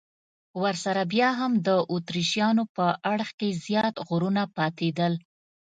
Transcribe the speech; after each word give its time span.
ورسره 0.61 1.01
بیا 1.13 1.29
هم 1.39 1.51
د 1.67 1.69
اتریشیانو 1.93 2.63
په 2.75 2.85
اړخ 3.13 3.29
کې 3.39 3.49
زیات 3.65 3.95
غرونه 4.07 4.43
پاتېدل. 4.57 5.13